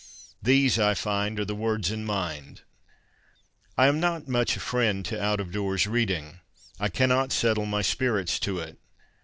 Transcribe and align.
These, 0.41 0.79
I 0.79 0.95
find, 0.95 1.39
are 1.39 1.45
the 1.45 1.53
words 1.53 1.91
in 1.91 2.05
mind:' 2.05 2.61
I 3.77 3.85
am 3.85 3.99
not 3.99 4.27
much 4.27 4.57
a 4.57 4.59
friend 4.59 5.05
to 5.05 5.21
out 5.23 5.39
of 5.39 5.51
doors 5.51 5.85
reading. 5.85 6.39
I 6.79 6.89
cannot 6.89 7.31
settle 7.31 7.67
my 7.67 7.83
spirits 7.83 8.39
to 8.39 8.57
it. 8.57 8.79